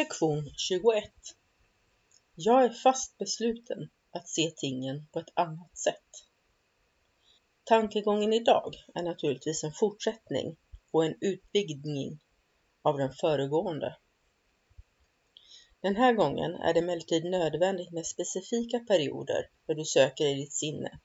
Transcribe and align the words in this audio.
Sektion 0.00 0.50
21 0.56 1.12
Jag 2.34 2.64
är 2.64 2.70
fast 2.70 3.18
besluten 3.18 3.90
att 4.10 4.28
se 4.28 4.50
tingen 4.56 5.06
på 5.12 5.18
ett 5.18 5.32
annat 5.34 5.78
sätt. 5.78 6.08
Tankegången 7.64 8.32
idag 8.32 8.74
är 8.94 9.02
naturligtvis 9.02 9.64
en 9.64 9.72
fortsättning 9.72 10.56
och 10.90 11.04
en 11.04 11.14
utvidgning 11.20 12.18
av 12.82 12.98
den 12.98 13.12
föregående. 13.12 13.96
Den 15.80 15.96
här 15.96 16.12
gången 16.12 16.54
är 16.54 16.74
det 16.74 16.80
emellertid 16.80 17.24
nödvändigt 17.24 17.92
med 17.92 18.06
specifika 18.06 18.78
perioder 18.78 19.50
där 19.66 19.74
du 19.74 19.84
söker 19.84 20.26
i 20.26 20.34
ditt 20.34 20.52
sinne, 20.52 20.98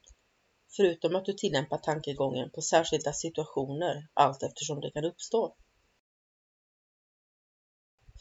förutom 0.75 1.15
att 1.15 1.25
du 1.25 1.33
tillämpar 1.33 1.77
tankegången 1.77 2.49
på 2.49 2.61
särskilda 2.61 3.13
situationer 3.13 4.07
allt 4.13 4.43
eftersom 4.43 4.81
det 4.81 4.91
kan 4.91 5.05
uppstå. 5.05 5.55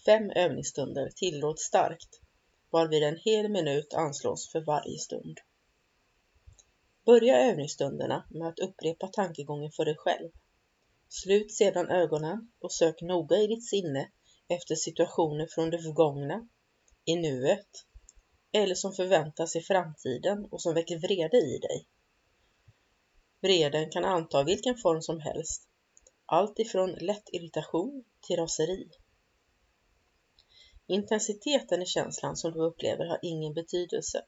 Fem 0.07 0.31
övningsstunder 0.31 1.11
tillåts 1.11 1.63
starkt, 1.63 2.21
varvid 2.71 3.03
en 3.03 3.17
hel 3.17 3.49
minut 3.49 3.95
anslås 3.95 4.53
för 4.53 4.61
varje 4.61 4.99
stund. 4.99 5.41
Börja 7.05 7.51
övningsstunderna 7.51 8.27
med 8.31 8.49
att 8.49 8.59
upprepa 8.59 9.09
tankegången 9.09 9.73
för 9.73 9.85
dig 9.85 9.97
själv. 9.97 10.31
Slut 11.09 11.53
sedan 11.53 11.91
ögonen 11.91 12.53
och 12.59 12.73
sök 12.73 13.03
noga 13.03 13.37
i 13.37 13.47
ditt 13.47 13.69
sinne 13.69 14.11
efter 14.49 14.75
situationer 14.75 15.47
från 15.47 15.71
det 15.71 15.83
förgångna, 15.83 16.49
i 17.05 17.17
nuet 17.17 17.69
eller 18.53 18.75
som 18.75 18.93
förväntas 18.93 19.57
i 19.57 19.61
framtiden 19.61 20.45
och 20.51 20.63
som 20.63 20.75
väcker 20.75 20.99
vrede 20.99 21.37
i 21.37 21.59
dig. 21.59 21.87
Vreden 23.41 23.91
kan 23.91 24.05
anta 24.05 24.45
vilken 24.45 24.77
form 24.77 25.03
som 25.03 25.21
helst, 25.21 25.69
allt 26.27 26.59
ifrån 26.59 26.91
lätt 26.91 27.29
irritation 27.33 28.05
till 28.27 28.37
raseri. 28.37 28.91
Intensiteten 30.87 31.83
i 31.83 31.87
känslan 31.87 32.37
som 32.37 32.53
du 32.53 32.61
upplever 32.61 33.07
har 33.07 33.19
ingen 33.23 33.55
betydelse. 33.55 34.25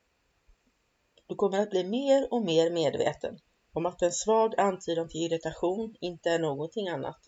Du 1.26 1.34
kommer 1.34 1.58
att 1.58 1.70
bli 1.70 1.84
mer 1.84 2.32
och 2.32 2.42
mer 2.42 2.70
medveten 2.70 3.38
om 3.72 3.86
att 3.86 4.02
en 4.02 4.12
svag 4.12 4.60
antydan 4.60 5.08
till 5.08 5.20
irritation 5.20 5.96
inte 6.00 6.30
är 6.30 6.38
någonting 6.38 6.88
annat 6.88 7.18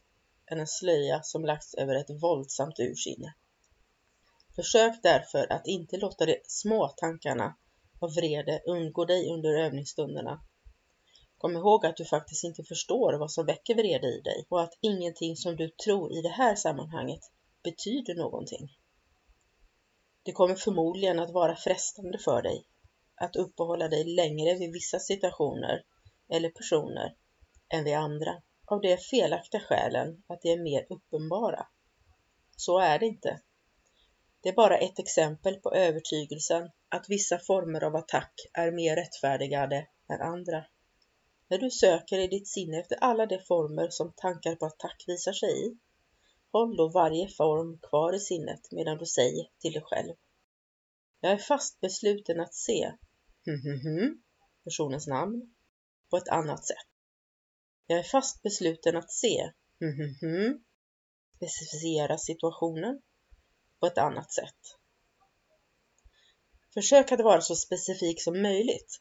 än 0.47 0.61
en 0.61 0.66
slöja 0.66 1.22
som 1.22 1.44
lagts 1.44 1.75
över 1.75 1.94
ett 1.94 2.22
våldsamt 2.22 2.78
ursinne. 2.78 3.34
Försök 4.56 5.03
därför 5.03 5.53
att 5.53 5.66
inte 5.66 5.97
låta 5.97 6.27
de 6.27 6.41
små 6.45 6.89
tankarna 6.89 7.56
av 8.00 8.15
vrede 8.15 8.62
undgå 8.66 9.05
dig 9.05 9.31
under 9.31 9.55
övningsstunderna. 9.55 10.41
Kom 11.39 11.56
ihåg 11.56 11.87
att 11.87 11.97
du 11.97 12.05
faktiskt 12.05 12.45
inte 12.45 12.65
förstår 12.65 13.19
vad 13.19 13.33
som 13.33 13.47
väcker 13.47 13.75
vrede 13.75 14.06
i 14.06 14.21
dig 14.21 14.47
och 14.49 14.62
att 14.62 14.78
ingenting 14.81 15.37
som 15.37 15.56
du 15.56 15.69
tror 15.69 16.12
i 16.12 16.22
det 16.22 16.28
här 16.28 16.55
sammanhanget 16.55 17.21
betyder 17.62 18.15
någonting. 18.15 18.69
Det 20.28 20.33
kommer 20.33 20.55
förmodligen 20.55 21.19
att 21.19 21.31
vara 21.31 21.56
frestande 21.56 22.19
för 22.19 22.43
dig 22.43 22.65
att 23.15 23.37
uppehålla 23.37 23.89
dig 23.89 24.05
längre 24.05 24.55
vid 24.55 24.72
vissa 24.72 24.99
situationer 24.99 25.83
eller 26.28 26.49
personer 26.49 27.15
än 27.75 27.84
vid 27.84 27.94
andra 27.94 28.43
av 28.66 28.81
de 28.81 28.97
felaktiga 28.97 29.61
skälen 29.61 30.22
att 30.27 30.43
de 30.43 30.53
är 30.53 30.62
mer 30.62 30.87
uppenbara. 30.91 31.66
Så 32.56 32.78
är 32.78 32.99
det 32.99 33.06
inte. 33.06 33.41
Det 34.43 34.49
är 34.49 34.53
bara 34.53 34.78
ett 34.78 34.99
exempel 34.99 35.56
på 35.56 35.75
övertygelsen 35.75 36.71
att 36.89 37.09
vissa 37.09 37.39
former 37.39 37.84
av 37.84 37.97
attack 37.97 38.33
är 38.53 38.71
mer 38.71 38.97
rättfärdigade 38.97 39.87
än 40.12 40.21
andra. 40.21 40.65
När 41.49 41.59
du 41.59 41.71
söker 41.71 42.19
i 42.19 42.27
ditt 42.27 42.49
sinne 42.49 42.78
efter 42.78 42.97
alla 43.00 43.27
de 43.27 43.39
former 43.39 43.89
som 43.91 44.12
tankar 44.16 44.55
på 44.55 44.66
attack 44.66 45.05
visar 45.06 45.33
sig 45.33 45.66
i, 45.66 45.78
Håll 46.53 46.76
då 46.76 46.88
varje 46.88 47.28
form 47.28 47.78
kvar 47.78 48.12
i 48.12 48.20
sinnet 48.20 48.72
medan 48.72 48.98
du 48.98 49.06
säger 49.06 49.48
till 49.59 49.72
dig 49.72 49.82
själv. 49.82 50.14
Jag 51.20 51.32
är 51.32 51.38
fast 51.38 51.81
besluten 51.81 52.41
att 52.41 52.54
se 52.54 52.92
hm, 53.47 53.60
hm, 53.62 53.81
hm 53.81 54.22
personens 54.64 55.06
namn 55.06 55.54
på 56.10 56.16
ett 56.16 56.28
annat 56.28 56.66
sätt. 56.66 56.86
Jag 57.86 57.98
är 57.98 58.03
fast 58.03 58.42
besluten 58.42 58.97
att 58.97 59.10
se 59.10 59.53
specificera 61.36 62.19
situationen 62.19 63.03
på 63.80 63.86
ett 63.86 63.98
annat 63.98 64.32
sätt. 64.32 64.78
Försök 66.75 67.12
att 67.12 67.20
vara 67.20 67.41
så 67.41 67.56
specifik 67.56 68.22
som 68.22 68.42
möjligt. 68.42 69.00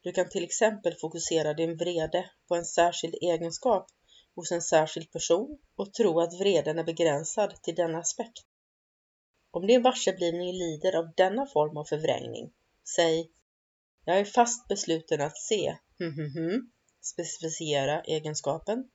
Du 0.00 0.12
kan 0.12 0.28
till 0.28 0.44
exempel 0.44 0.94
fokusera 0.94 1.54
din 1.54 1.76
vrede 1.76 2.30
på 2.48 2.54
en 2.56 2.64
särskild 2.64 3.14
egenskap 3.14 3.86
hos 4.34 4.52
en 4.52 4.62
särskild 4.62 5.10
person 5.10 5.58
och 5.76 5.92
tro 5.92 6.20
att 6.20 6.40
vreden 6.40 6.78
är 6.78 6.84
begränsad 6.84 7.62
till 7.62 7.74
denna 7.74 7.98
aspekt. 7.98 8.46
Om 9.50 9.66
din 9.66 9.82
varseblivning 9.82 10.52
lider 10.52 10.96
av 10.96 11.12
denna 11.16 11.46
form 11.46 11.76
av 11.76 11.84
förvrängning, 11.84 12.52
säg 12.96 13.30
Jag 14.04 14.18
är 14.18 14.24
fast 14.24 14.68
besluten 14.68 15.20
att 15.20 15.36
se 15.36 15.78
hm, 15.98 16.12
hm, 16.12 16.32
hm, 16.34 16.70
specificera 17.00 18.00
egenskapen 18.00 18.90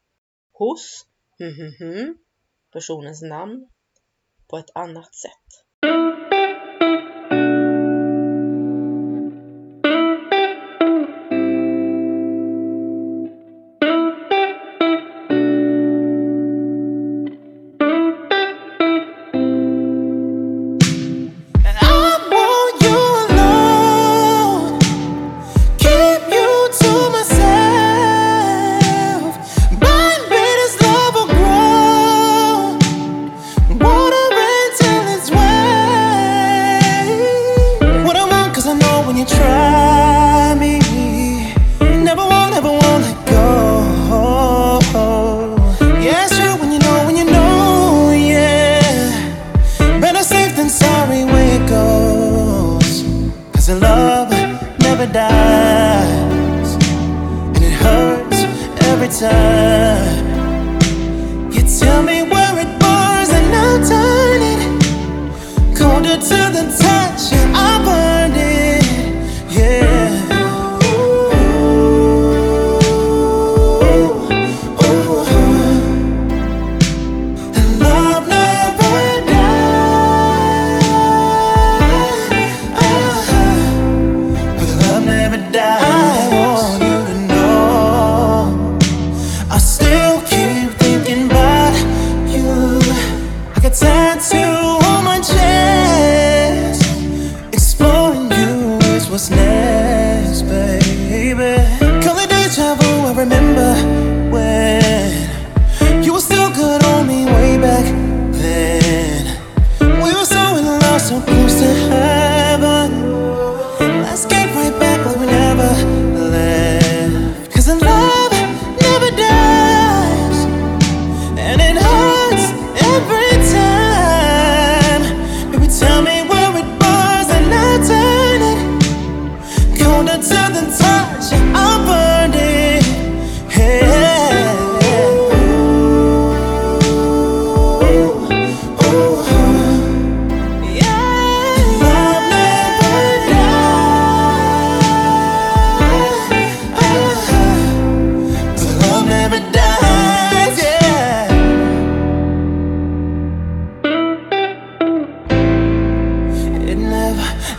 hos 0.52 1.06
personens 2.72 3.22
namn 3.22 3.70
på 4.48 4.58
ett 4.58 4.70
annat 4.76 5.16
sätt. 5.16 5.67
paradise, 55.18 56.76
and 56.76 57.58
it 57.58 57.72
hurts 57.72 58.44
every 58.86 59.10
time 59.10 60.22
you 61.52 61.62
tell 61.80 62.04
me. 62.04 62.17
was 99.18 99.32
never 99.32 99.67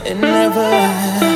and 0.06 0.20
never. 0.20 1.27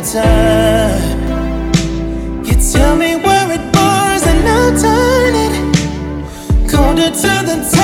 every. 0.00 0.98
You 2.44 2.54
tell 2.72 2.96
me 2.96 3.16
where 3.16 3.50
it 3.52 3.72
bars 3.72 4.22
and 4.22 4.48
I'll 4.48 4.78
turn 4.80 5.34
it 5.34 6.70
colder 6.70 7.10
to 7.10 7.32
the 7.46 7.70
time. 7.70 7.79